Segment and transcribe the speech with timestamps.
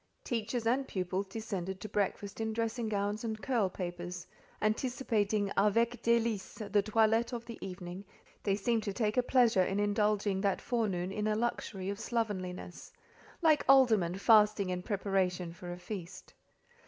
[0.23, 4.25] Teachers and pupils descended to breakfast in dressing gowns and curl papers:
[4.59, 8.03] anticipating "avec délices" the toilette of the evening,
[8.41, 12.91] they seemed to take a pleasure in indulging that forenoon in a luxury of slovenliness;
[13.43, 16.33] like aldermen fasting in preparation for a feast.